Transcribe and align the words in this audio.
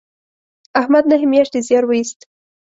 احمد 0.79 1.03
نهه 1.11 1.25
میاشتې 1.33 1.59
زیار 1.67 1.83
و 1.87 1.91
ایست 1.95 2.19